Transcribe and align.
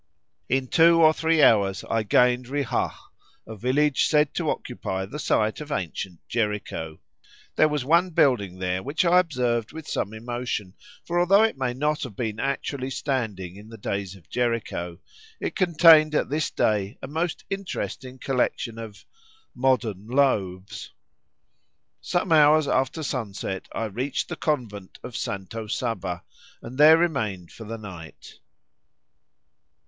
In 0.49 0.67
two 0.67 0.99
or 0.99 1.13
three 1.13 1.43
hours 1.43 1.83
I 1.87 2.01
gained 2.01 2.47
Rihah, 2.47 2.95
a 3.45 3.55
village 3.55 4.07
said 4.07 4.33
to 4.33 4.49
occupy 4.49 5.05
the 5.05 5.19
site 5.19 5.61
of 5.61 5.71
ancient 5.71 6.27
Jericho. 6.27 6.99
There 7.55 7.67
was 7.69 7.85
one 7.85 8.09
building 8.09 8.57
there 8.57 8.81
which 8.81 9.05
I 9.05 9.19
observed 9.19 9.73
with 9.73 9.87
some 9.87 10.11
emotion, 10.11 10.73
for 11.05 11.19
although 11.19 11.43
it 11.43 11.55
may 11.55 11.75
not 11.75 12.01
have 12.01 12.15
been 12.15 12.39
actually 12.39 12.89
standing 12.89 13.55
in 13.57 13.69
the 13.69 13.77
days 13.77 14.15
of 14.15 14.27
Jericho, 14.27 14.97
it 15.39 15.55
contained 15.55 16.15
at 16.15 16.29
this 16.31 16.49
day 16.49 16.97
a 17.03 17.07
most 17.07 17.45
interesting 17.51 18.17
collection 18.17 18.79
of—modern 18.79 20.07
loaves. 20.07 20.93
Some 22.01 22.31
hours 22.31 22.67
after 22.67 23.03
sunset 23.03 23.67
I 23.71 23.85
reached 23.85 24.29
the 24.29 24.35
convent 24.35 24.97
of 25.03 25.15
Santa 25.15 25.69
Saba, 25.69 26.23
and 26.59 26.79
there 26.79 26.97
remained 26.97 27.51
for 27.51 27.65
the 27.65 27.77
night. 27.77 28.39